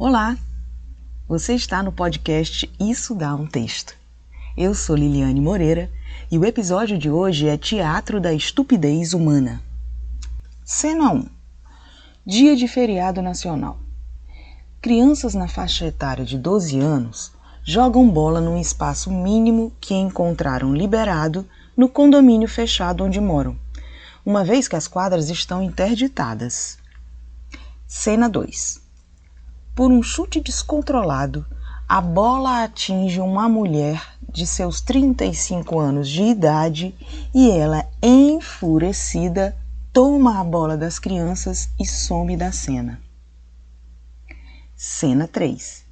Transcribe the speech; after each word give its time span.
Olá! 0.00 0.38
Você 1.26 1.54
está 1.54 1.82
no 1.82 1.90
podcast 1.90 2.72
Isso 2.78 3.16
Dá 3.16 3.34
um 3.34 3.48
Texto. 3.48 3.96
Eu 4.56 4.72
sou 4.72 4.94
Liliane 4.94 5.40
Moreira 5.40 5.90
e 6.30 6.38
o 6.38 6.44
episódio 6.44 6.96
de 6.96 7.10
hoje 7.10 7.48
é 7.48 7.56
Teatro 7.56 8.20
da 8.20 8.32
Estupidez 8.32 9.12
Humana. 9.12 9.60
Cena 10.64 11.10
1 11.10 11.26
Dia 12.24 12.54
de 12.54 12.68
feriado 12.68 13.20
nacional. 13.20 13.76
Crianças 14.80 15.34
na 15.34 15.48
faixa 15.48 15.86
etária 15.86 16.24
de 16.24 16.38
12 16.38 16.78
anos 16.78 17.32
jogam 17.64 18.08
bola 18.08 18.40
num 18.40 18.56
espaço 18.56 19.10
mínimo 19.10 19.72
que 19.80 19.94
encontraram 19.94 20.72
liberado 20.72 21.44
no 21.76 21.88
condomínio 21.88 22.48
fechado 22.48 23.02
onde 23.02 23.20
moram, 23.20 23.58
uma 24.24 24.44
vez 24.44 24.68
que 24.68 24.76
as 24.76 24.86
quadras 24.86 25.28
estão 25.28 25.60
interditadas. 25.60 26.78
Cena 27.88 28.28
2 28.28 28.86
por 29.78 29.92
um 29.92 30.02
chute 30.02 30.40
descontrolado, 30.40 31.46
a 31.88 32.00
bola 32.00 32.64
atinge 32.64 33.20
uma 33.20 33.48
mulher 33.48 34.02
de 34.28 34.44
seus 34.44 34.80
35 34.80 35.78
anos 35.78 36.08
de 36.08 36.20
idade 36.20 36.92
e 37.32 37.48
ela, 37.48 37.88
enfurecida, 38.02 39.56
toma 39.92 40.40
a 40.40 40.42
bola 40.42 40.76
das 40.76 40.98
crianças 40.98 41.70
e 41.78 41.86
some 41.86 42.36
da 42.36 42.50
cena. 42.50 43.00
Cena 44.74 45.28
3. 45.28 45.84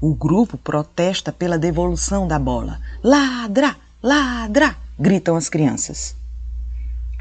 O 0.00 0.14
grupo 0.14 0.56
protesta 0.56 1.30
pela 1.30 1.58
devolução 1.58 2.26
da 2.26 2.38
bola. 2.38 2.80
Ladra! 3.04 3.76
Ladra! 4.02 4.74
gritam 4.98 5.36
as 5.36 5.50
crianças. 5.50 6.16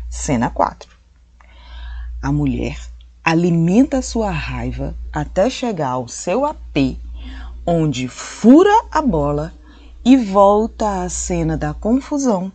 Cena 0.10 0.50
4. 0.50 0.90
A 2.22 2.32
mulher 2.32 2.80
alimenta 3.22 4.02
sua 4.02 4.32
raiva 4.32 4.96
até 5.16 5.50
chegar 5.50 5.92
ao 5.92 6.10
seu 6.10 6.46
AP, 6.46 7.00
onde 7.66 8.06
fura 8.10 8.86
a 8.92 9.02
bola 9.02 9.54
e 10.04 10.18
volta 10.18 11.04
à 11.04 11.10
cena 11.10 11.58
da 11.58 11.74
confusão 11.74 12.52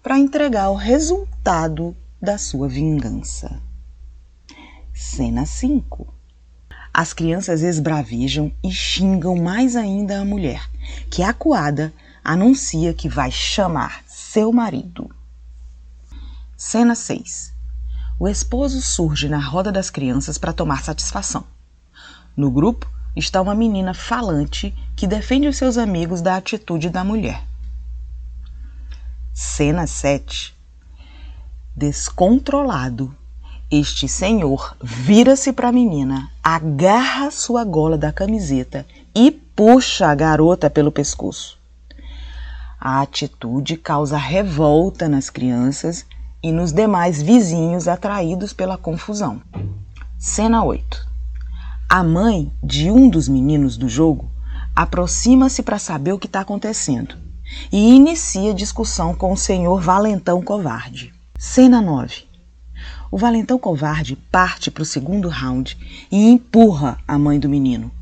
para 0.00 0.16
entregar 0.16 0.70
o 0.70 0.76
resultado 0.76 1.96
da 2.22 2.38
sua 2.38 2.68
vingança. 2.68 3.60
Cena 4.94 5.44
5. 5.44 6.06
As 6.92 7.12
crianças 7.12 7.62
esbravejam 7.62 8.52
e 8.62 8.70
xingam 8.70 9.34
mais 9.34 9.74
ainda 9.74 10.20
a 10.20 10.24
mulher, 10.24 10.70
que 11.10 11.20
acuada 11.20 11.92
anuncia 12.22 12.94
que 12.94 13.08
vai 13.08 13.32
chamar 13.32 14.04
seu 14.06 14.52
marido. 14.52 15.10
Cena 16.56 16.94
6 16.94 17.54
o 18.16 18.28
esposo 18.28 18.80
surge 18.80 19.28
na 19.28 19.40
roda 19.40 19.72
das 19.72 19.90
crianças 19.90 20.38
para 20.38 20.52
tomar 20.52 20.84
satisfação. 20.84 21.44
No 22.36 22.50
grupo 22.50 22.90
está 23.14 23.40
uma 23.40 23.54
menina 23.54 23.94
falante 23.94 24.74
que 24.96 25.06
defende 25.06 25.46
os 25.46 25.56
seus 25.56 25.78
amigos 25.78 26.20
da 26.20 26.36
atitude 26.36 26.90
da 26.90 27.04
mulher. 27.04 27.42
Cena 29.32 29.86
7. 29.86 30.54
Descontrolado, 31.76 33.14
este 33.70 34.08
senhor 34.08 34.76
vira-se 34.82 35.52
para 35.52 35.68
a 35.68 35.72
menina, 35.72 36.30
agarra 36.42 37.30
sua 37.30 37.64
gola 37.64 37.96
da 37.96 38.12
camiseta 38.12 38.86
e 39.14 39.30
puxa 39.30 40.08
a 40.08 40.14
garota 40.14 40.68
pelo 40.68 40.92
pescoço. 40.92 41.58
A 42.80 43.00
atitude 43.00 43.76
causa 43.76 44.16
revolta 44.16 45.08
nas 45.08 45.30
crianças 45.30 46.04
e 46.42 46.52
nos 46.52 46.72
demais 46.72 47.22
vizinhos 47.22 47.88
atraídos 47.88 48.52
pela 48.52 48.76
confusão. 48.76 49.40
Cena 50.18 50.62
8. 50.62 51.13
A 51.94 52.02
mãe 52.02 52.52
de 52.60 52.90
um 52.90 53.08
dos 53.08 53.28
meninos 53.28 53.76
do 53.76 53.88
jogo 53.88 54.28
aproxima-se 54.74 55.62
para 55.62 55.78
saber 55.78 56.12
o 56.12 56.18
que 56.18 56.26
está 56.26 56.40
acontecendo 56.40 57.16
e 57.70 57.94
inicia 57.94 58.52
discussão 58.52 59.14
com 59.14 59.32
o 59.32 59.36
senhor 59.36 59.80
Valentão 59.80 60.42
Covarde. 60.42 61.14
Cena 61.38 61.80
9. 61.80 62.24
O 63.12 63.16
Valentão 63.16 63.60
Covarde 63.60 64.16
parte 64.16 64.72
para 64.72 64.82
o 64.82 64.84
segundo 64.84 65.28
round 65.28 65.78
e 66.10 66.30
empurra 66.30 66.98
a 67.06 67.16
mãe 67.16 67.38
do 67.38 67.48
menino, 67.48 67.92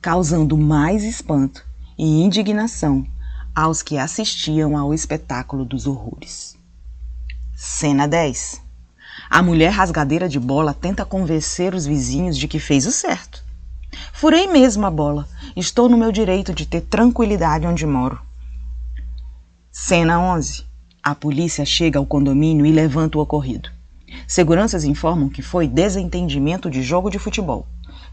causando 0.00 0.56
mais 0.56 1.04
espanto 1.04 1.62
e 1.98 2.22
indignação 2.22 3.06
aos 3.54 3.82
que 3.82 3.98
assistiam 3.98 4.74
ao 4.74 4.94
espetáculo 4.94 5.66
dos 5.66 5.86
horrores. 5.86 6.56
Cena 7.54 8.08
10. 8.08 8.71
A 9.32 9.42
mulher 9.42 9.70
rasgadeira 9.70 10.28
de 10.28 10.38
bola 10.38 10.74
tenta 10.74 11.06
convencer 11.06 11.74
os 11.74 11.86
vizinhos 11.86 12.36
de 12.36 12.46
que 12.46 12.58
fez 12.58 12.84
o 12.84 12.92
certo. 12.92 13.42
Furei 14.12 14.46
mesmo 14.46 14.84
a 14.84 14.90
bola. 14.90 15.26
Estou 15.56 15.88
no 15.88 15.96
meu 15.96 16.12
direito 16.12 16.52
de 16.52 16.66
ter 16.66 16.82
tranquilidade 16.82 17.66
onde 17.66 17.86
moro. 17.86 18.20
Cena 19.70 20.20
11. 20.20 20.66
A 21.02 21.14
polícia 21.14 21.64
chega 21.64 21.98
ao 21.98 22.04
condomínio 22.04 22.66
e 22.66 22.72
levanta 22.72 23.16
o 23.16 23.22
ocorrido. 23.22 23.70
Seguranças 24.28 24.84
informam 24.84 25.30
que 25.30 25.40
foi 25.40 25.66
desentendimento 25.66 26.68
de 26.68 26.82
jogo 26.82 27.08
de 27.08 27.18
futebol, 27.18 27.66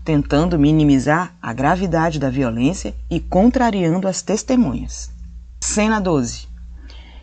tentando 0.05 0.57
minimizar 0.57 1.35
a 1.41 1.51
gravidade 1.51 2.17
da 2.17 2.29
violência 2.29 2.95
e 3.09 3.19
contrariando 3.19 4.07
as 4.07 4.21
testemunhas. 4.21 5.11
Cena 5.59 5.99
12 5.99 6.48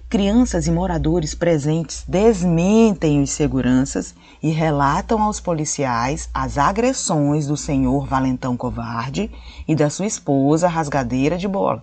crianças 0.08 0.68
e 0.68 0.70
moradores 0.70 1.34
presentes 1.34 2.04
desmentem 2.06 3.20
os 3.20 3.30
seguranças 3.30 4.14
e 4.40 4.50
relatam 4.50 5.20
aos 5.20 5.40
policiais 5.40 6.30
as 6.32 6.58
agressões 6.58 7.46
do 7.48 7.56
senhor 7.56 8.06
Valentão 8.06 8.56
Covarde 8.56 9.30
e 9.66 9.74
da 9.74 9.90
sua 9.90 10.06
esposa 10.06 10.68
rasgadeira 10.68 11.36
de 11.36 11.48
bola. 11.48 11.82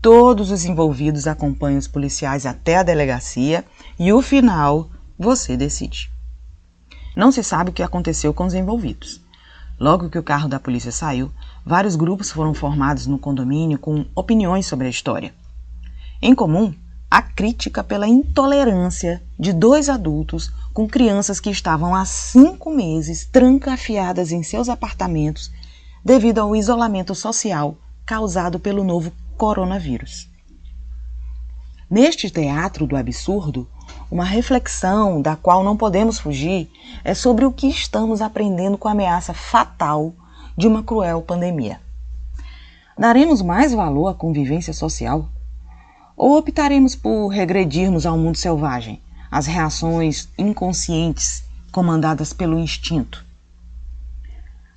Todos 0.00 0.50
os 0.50 0.64
envolvidos 0.64 1.26
acompanham 1.26 1.78
os 1.78 1.88
policiais 1.88 2.46
até 2.46 2.76
a 2.76 2.82
delegacia 2.82 3.64
e 3.98 4.12
o 4.12 4.22
final 4.22 4.88
você 5.18 5.56
decide. 5.56 6.10
Não 7.14 7.30
se 7.30 7.42
sabe 7.42 7.70
o 7.70 7.72
que 7.72 7.82
aconteceu 7.82 8.32
com 8.32 8.46
os 8.46 8.54
envolvidos. 8.54 9.20
Logo 9.78 10.08
que 10.08 10.18
o 10.18 10.22
carro 10.22 10.48
da 10.48 10.58
polícia 10.60 10.92
saiu, 10.92 11.30
vários 11.64 11.96
grupos 11.96 12.30
foram 12.30 12.54
formados 12.54 13.06
no 13.06 13.18
condomínio 13.18 13.78
com 13.78 14.06
opiniões 14.14 14.66
sobre 14.66 14.86
a 14.86 14.90
história. 14.90 15.34
Em 16.20 16.34
comum, 16.34 16.74
a 17.10 17.20
crítica 17.20 17.84
pela 17.84 18.08
intolerância 18.08 19.22
de 19.38 19.52
dois 19.52 19.88
adultos 19.88 20.50
com 20.72 20.88
crianças 20.88 21.38
que 21.38 21.50
estavam 21.50 21.94
há 21.94 22.04
cinco 22.04 22.70
meses 22.70 23.24
trancafiadas 23.26 24.32
em 24.32 24.42
seus 24.42 24.68
apartamentos 24.68 25.50
devido 26.04 26.38
ao 26.38 26.56
isolamento 26.56 27.14
social 27.14 27.76
causado 28.04 28.58
pelo 28.58 28.82
novo 28.82 29.12
coronavírus. 29.36 30.28
Neste 31.88 32.30
teatro 32.30 32.86
do 32.86 32.96
absurdo, 32.96 33.68
uma 34.10 34.24
reflexão 34.24 35.20
da 35.20 35.36
qual 35.36 35.62
não 35.62 35.76
podemos 35.76 36.18
fugir 36.18 36.70
é 37.04 37.14
sobre 37.14 37.44
o 37.44 37.52
que 37.52 37.68
estamos 37.68 38.20
aprendendo 38.20 38.78
com 38.78 38.88
a 38.88 38.92
ameaça 38.92 39.34
fatal 39.34 40.14
de 40.56 40.66
uma 40.66 40.82
cruel 40.82 41.22
pandemia. 41.22 41.80
Daremos 42.98 43.42
mais 43.42 43.72
valor 43.72 44.08
à 44.08 44.14
convivência 44.14 44.72
social 44.72 45.28
ou 46.16 46.38
optaremos 46.38 46.96
por 46.96 47.28
regredirmos 47.28 48.06
ao 48.06 48.16
mundo 48.16 48.38
selvagem, 48.38 49.02
às 49.30 49.46
reações 49.46 50.28
inconscientes 50.38 51.44
comandadas 51.70 52.32
pelo 52.32 52.58
instinto? 52.58 53.24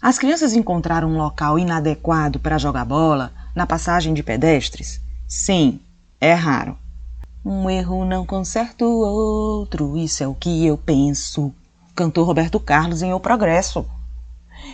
As 0.02 0.18
crianças 0.18 0.54
encontraram 0.54 1.10
um 1.10 1.18
local 1.18 1.58
inadequado 1.58 2.40
para 2.40 2.58
jogar 2.58 2.86
bola 2.86 3.32
na 3.56 3.66
passagem 3.66 4.14
de 4.14 4.22
pedestres? 4.22 5.02
Sim, 5.28 5.80
é 6.20 6.34
raro. 6.34 6.78
Um 7.44 7.70
erro 7.70 8.04
não 8.04 8.26
conserta 8.26 8.86
o 8.86 9.00
outro, 9.00 9.98
isso 9.98 10.22
é 10.22 10.28
o 10.28 10.36
que 10.36 10.66
eu 10.66 10.78
penso, 10.78 11.54
cantou 11.96 12.26
Roberto 12.26 12.59
Carlos 12.59 13.02
em 13.02 13.14
O 13.14 13.20
Progresso. 13.20 13.85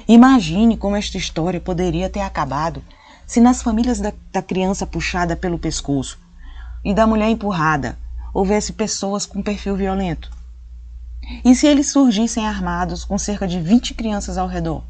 Imagine 0.08 0.76
como 0.76 0.96
esta 0.96 1.18
história 1.18 1.60
poderia 1.60 2.10
ter 2.10 2.22
acabado 2.22 2.84
se 3.26 3.40
nas 3.40 3.62
famílias 3.62 4.00
da, 4.00 4.14
da 4.32 4.42
criança 4.42 4.86
puxada 4.86 5.36
pelo 5.36 5.60
pescoço 5.60 6.25
e 6.86 6.94
da 6.94 7.08
mulher 7.08 7.30
empurrada 7.30 7.98
houvesse 8.32 8.72
pessoas 8.72 9.26
com 9.26 9.42
perfil 9.42 9.76
violento? 9.76 10.30
E 11.44 11.56
se 11.56 11.66
eles 11.66 11.92
surgissem 11.92 12.46
armados 12.46 13.04
com 13.04 13.18
cerca 13.18 13.48
de 13.48 13.60
20 13.60 13.96
crianças 13.96 14.38
ao 14.38 14.48
redor? 14.48 14.84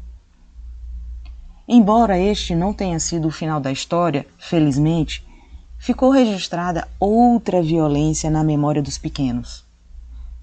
Embora 1.66 2.18
este 2.18 2.54
não 2.54 2.74
tenha 2.74 3.00
sido 3.00 3.26
o 3.28 3.30
final 3.30 3.58
da 3.58 3.72
história, 3.72 4.26
felizmente, 4.38 5.26
ficou 5.78 6.10
registrada 6.10 6.86
outra 7.00 7.62
violência 7.62 8.30
na 8.30 8.44
memória 8.44 8.82
dos 8.82 8.98
pequenos: 8.98 9.64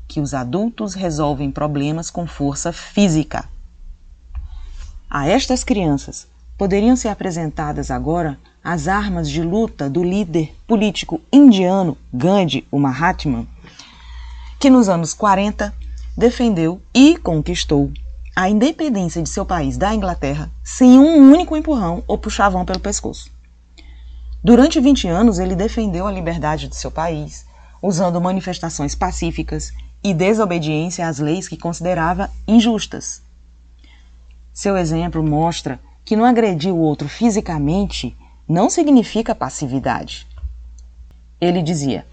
que 0.08 0.20
os 0.20 0.34
adultos 0.34 0.96
resolvem 0.96 1.52
problemas 1.52 2.10
com 2.10 2.26
força 2.26 2.74
física. 2.74 3.48
A 5.10 5.28
estas 5.28 5.64
crianças 5.64 6.28
poderiam 6.58 6.96
ser 6.96 7.10
apresentadas 7.10 7.92
agora 7.92 8.38
as 8.64 8.88
armas 8.88 9.30
de 9.30 9.42
luta 9.42 9.90
do 9.90 10.02
líder 10.02 10.56
político 10.66 11.20
indiano 11.32 11.98
Gandhi, 12.14 12.66
o 12.72 12.80
Mahatma, 12.80 13.46
que 14.58 14.70
nos 14.70 14.88
anos 14.88 15.14
40 15.14 15.74
defendeu 16.18 16.82
e 16.94 17.18
conquistou 17.18 17.92
a 18.34 18.50
independência 18.50 19.22
de 19.22 19.28
seu 19.28 19.46
país 19.46 19.76
da 19.76 19.94
Inglaterra 19.94 20.50
sem 20.64 20.98
um 20.98 21.32
único 21.32 21.58
empurrão 21.58 22.04
ou 22.08 22.18
puxavão 22.18 22.64
pelo 22.64 22.80
pescoço. 22.80 23.30
Durante 24.42 24.80
20 24.80 25.08
anos, 25.10 25.40
ele 25.40 25.56
defendeu 25.56 26.08
a 26.08 26.12
liberdade 26.12 26.68
de 26.70 26.76
seu 26.76 26.90
país, 26.90 27.46
usando 27.82 28.22
manifestações 28.22 28.96
pacíficas 28.96 29.74
e 30.02 30.14
desobediência 30.14 31.08
às 31.08 31.20
leis 31.20 31.48
que 31.48 31.58
considerava 31.58 32.30
injustas. 32.48 33.22
Seu 34.54 34.78
exemplo 34.78 35.22
mostra 35.22 35.80
que 36.06 36.16
não 36.16 36.26
agredir 36.26 36.74
o 36.74 36.78
outro 36.78 37.08
fisicamente 37.08 38.16
não 38.48 38.70
significa 38.70 39.34
passividade. 39.34 40.28
Ele 41.40 41.62
dizia: 41.62 42.06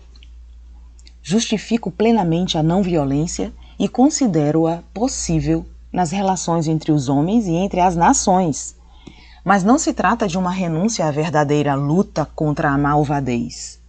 Justifico 1.22 1.90
plenamente 1.90 2.56
a 2.56 2.62
não 2.62 2.82
violência 2.82 3.52
e 3.78 3.88
considero-a 3.88 4.82
possível 4.94 5.66
nas 5.92 6.10
relações 6.10 6.68
entre 6.68 6.92
os 6.92 7.08
homens 7.08 7.46
e 7.46 7.52
entre 7.52 7.80
as 7.80 7.96
nações. 7.96 8.76
Mas 9.44 9.64
não 9.64 9.78
se 9.78 9.92
trata 9.92 10.28
de 10.28 10.38
uma 10.38 10.50
renúncia 10.50 11.06
à 11.06 11.10
verdadeira 11.10 11.74
luta 11.74 12.24
contra 12.24 12.70
a 12.70 12.78
malvadez. 12.78 13.80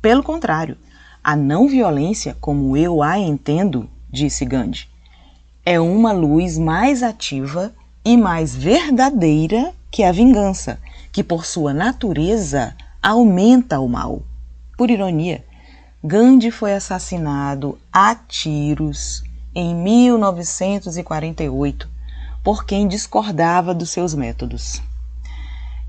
Pelo 0.00 0.22
contrário, 0.22 0.76
a 1.22 1.34
não 1.34 1.68
violência, 1.68 2.36
como 2.40 2.76
eu 2.76 3.02
a 3.02 3.18
entendo, 3.18 3.88
disse 4.10 4.44
Gandhi, 4.44 4.88
é 5.64 5.80
uma 5.80 6.12
luz 6.12 6.56
mais 6.56 7.02
ativa 7.02 7.74
e 8.04 8.16
mais 8.16 8.54
verdadeira 8.54 9.74
que 9.98 10.04
a 10.04 10.12
vingança, 10.12 10.78
que 11.10 11.24
por 11.24 11.44
sua 11.44 11.74
natureza 11.74 12.76
aumenta 13.02 13.80
o 13.80 13.88
mal. 13.88 14.22
Por 14.76 14.90
ironia, 14.90 15.44
Gandhi 16.04 16.52
foi 16.52 16.72
assassinado 16.72 17.76
a 17.92 18.14
tiros 18.14 19.24
em 19.52 19.74
1948 19.74 21.90
por 22.44 22.64
quem 22.64 22.86
discordava 22.86 23.74
dos 23.74 23.90
seus 23.90 24.14
métodos. 24.14 24.80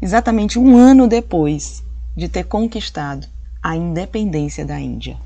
Exatamente 0.01 0.57
um 0.57 0.75
ano 0.75 1.07
depois 1.07 1.83
de 2.17 2.27
ter 2.27 2.45
conquistado 2.45 3.27
a 3.61 3.75
independência 3.75 4.65
da 4.65 4.79
Índia. 4.79 5.19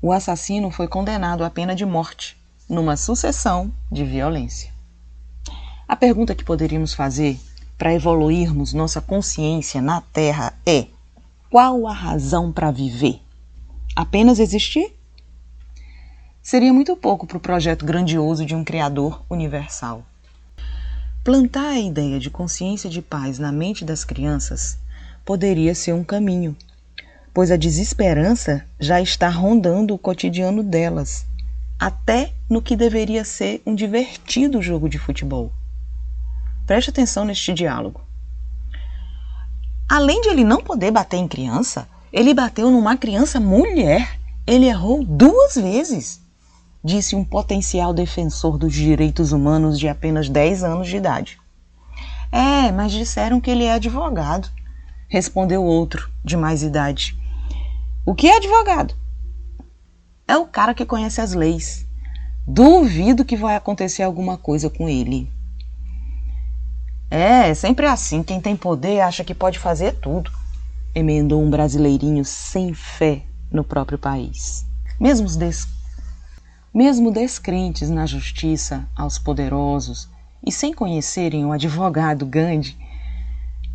O 0.00 0.12
assassino 0.12 0.70
foi 0.70 0.86
condenado 0.86 1.42
à 1.42 1.50
pena 1.50 1.74
de 1.74 1.84
morte 1.84 2.36
numa 2.68 2.96
sucessão 2.96 3.72
de 3.90 4.04
violência. 4.04 4.70
A 5.88 5.96
pergunta 5.96 6.36
que 6.36 6.44
poderíamos 6.44 6.94
fazer 6.94 7.36
para 7.78 7.94
evoluirmos 7.94 8.74
nossa 8.74 9.00
consciência 9.00 9.80
na 9.80 10.00
Terra 10.00 10.52
é: 10.66 10.86
qual 11.48 11.86
a 11.86 11.92
razão 11.94 12.52
para 12.52 12.70
viver? 12.70 13.22
Apenas 13.96 14.38
existir? 14.38 14.98
seria 16.48 16.72
muito 16.72 16.96
pouco 16.96 17.26
para 17.26 17.36
o 17.36 17.40
projeto 17.40 17.84
grandioso 17.84 18.42
de 18.46 18.54
um 18.54 18.64
Criador 18.64 19.22
universal. 19.28 20.02
Plantar 21.22 21.72
a 21.72 21.78
ideia 21.78 22.18
de 22.18 22.30
consciência 22.30 22.88
de 22.88 23.02
paz 23.02 23.38
na 23.38 23.52
mente 23.52 23.84
das 23.84 24.02
crianças 24.02 24.78
poderia 25.26 25.74
ser 25.74 25.92
um 25.92 26.02
caminho, 26.02 26.56
pois 27.34 27.50
a 27.50 27.56
desesperança 27.58 28.64
já 28.80 28.98
está 28.98 29.28
rondando 29.28 29.92
o 29.92 29.98
cotidiano 29.98 30.62
delas, 30.62 31.26
até 31.78 32.32
no 32.48 32.62
que 32.62 32.76
deveria 32.76 33.26
ser 33.26 33.60
um 33.66 33.74
divertido 33.74 34.62
jogo 34.62 34.88
de 34.88 34.98
futebol. 34.98 35.52
Preste 36.68 36.90
atenção 36.90 37.24
neste 37.24 37.52
diálogo. 37.52 38.00
Além 39.88 40.20
de 40.20 40.28
ele 40.28 40.44
não 40.44 40.62
poder 40.62 40.92
bater 40.92 41.16
em 41.16 41.26
criança, 41.26 41.88
ele 42.12 42.32
bateu 42.32 42.70
numa 42.70 42.96
criança 42.96 43.40
mulher. 43.40 44.20
Ele 44.46 44.66
errou 44.66 45.04
duas 45.04 45.56
vezes 45.56 46.20
disse 46.82 47.16
um 47.16 47.24
potencial 47.24 47.92
defensor 47.92 48.56
dos 48.56 48.72
direitos 48.72 49.32
humanos 49.32 49.78
de 49.78 49.88
apenas 49.88 50.28
10 50.28 50.62
anos 50.64 50.88
de 50.88 50.96
idade. 50.96 51.38
É, 52.30 52.70
mas 52.70 52.92
disseram 52.92 53.40
que 53.40 53.50
ele 53.50 53.64
é 53.64 53.72
advogado, 53.72 54.48
respondeu 55.08 55.62
outro, 55.64 56.08
de 56.24 56.36
mais 56.36 56.62
idade. 56.62 57.18
O 58.06 58.14
que 58.14 58.28
é 58.28 58.36
advogado? 58.36 58.94
É 60.26 60.36
o 60.36 60.46
cara 60.46 60.74
que 60.74 60.84
conhece 60.84 61.20
as 61.20 61.32
leis. 61.32 61.86
Duvido 62.46 63.24
que 63.24 63.36
vai 63.36 63.56
acontecer 63.56 64.02
alguma 64.02 64.38
coisa 64.38 64.70
com 64.70 64.88
ele. 64.88 65.30
É, 67.10 67.52
sempre 67.54 67.86
assim. 67.86 68.22
Quem 68.22 68.40
tem 68.40 68.56
poder 68.56 69.00
acha 69.00 69.24
que 69.24 69.34
pode 69.34 69.58
fazer 69.58 69.92
tudo, 69.94 70.30
emendou 70.94 71.42
um 71.42 71.50
brasileirinho 71.50 72.24
sem 72.24 72.74
fé 72.74 73.22
no 73.50 73.64
próprio 73.64 73.98
país. 73.98 74.66
Mesmo 75.00 75.26
os 75.26 75.36
mesmo 76.74 77.10
descrentes 77.10 77.88
na 77.88 78.04
justiça 78.04 78.86
aos 78.94 79.18
poderosos 79.18 80.08
e 80.46 80.52
sem 80.52 80.72
conhecerem 80.72 81.44
o 81.44 81.52
advogado 81.52 82.26
Gandhi, 82.26 82.76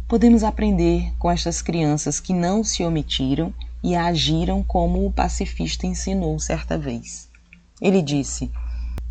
podemos 0.07 0.43
aprender 0.43 1.11
com 1.17 1.31
estas 1.31 1.61
crianças 1.61 2.19
que 2.19 2.33
não 2.33 2.63
se 2.63 2.83
omitiram 2.83 3.53
e 3.83 3.95
agiram 3.95 4.63
como 4.63 5.05
o 5.05 5.11
pacifista 5.11 5.87
ensinou 5.87 6.39
certa 6.39 6.77
vez. 6.77 7.27
Ele 7.81 8.01
disse: 8.01 8.51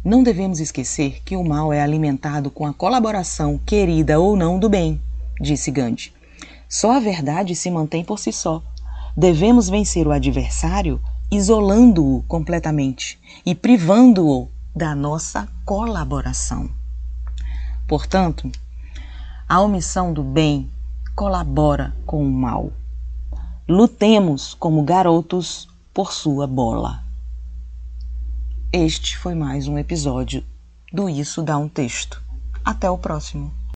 Não 0.05 0.25
devemos 0.25 0.59
esquecer 0.59 1.23
que 1.25 1.37
o 1.37 1.45
mal 1.45 1.73
é 1.73 1.81
alimentado 1.81 2.51
com 2.51 2.67
a 2.67 2.75
colaboração, 2.75 3.57
querida 3.65 4.19
ou 4.19 4.37
não, 4.37 4.59
do 4.59 4.69
bem, 4.69 5.01
disse 5.41 5.71
Gandhi. 5.71 6.13
Só 6.69 6.97
a 6.97 6.99
verdade 6.99 7.55
se 7.55 7.71
mantém 7.71 8.05
por 8.05 8.19
si 8.19 8.33
só. 8.33 8.61
Devemos 9.17 9.69
vencer 9.69 10.07
o 10.09 10.11
adversário 10.11 11.01
isolando-o 11.31 12.25
completamente 12.25 13.17
e 13.47 13.55
privando-o 13.55 14.49
da 14.75 14.93
nossa 14.93 15.49
colaboração. 15.65 16.69
Portanto, 17.87 18.51
a 19.49 19.61
omissão 19.61 20.13
do 20.13 20.25
bem 20.25 20.69
colabora 21.15 21.95
com 22.05 22.27
o 22.27 22.31
mal. 22.31 22.73
Lutemos 23.69 24.55
como 24.55 24.83
garotos 24.83 25.69
por 25.95 26.13
sua 26.13 26.47
bola. 26.47 27.02
Este 28.75 29.19
foi 29.19 29.35
mais 29.35 29.69
um 29.69 29.77
episódio 29.77 30.43
do 30.91 31.07
Isso 31.07 31.43
Dá 31.43 31.59
um 31.59 31.69
Texto. 31.69 32.23
Até 32.65 32.89
o 32.89 32.97
próximo. 32.97 33.53